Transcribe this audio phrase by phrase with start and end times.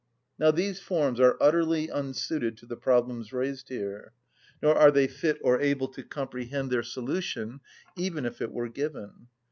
[0.39, 4.13] Now these forms are utterly unsuited to the problems raised here,
[4.59, 7.59] nor are they fit or able to comprehend their solution
[7.95, 9.27] even if it were given.